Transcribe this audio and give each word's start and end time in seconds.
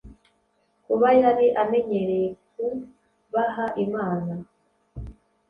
Kuba 0.85 1.07
yari 1.21 1.47
amenyeye 1.61 2.21
kubaha 2.51 3.65
Imana 3.85 4.33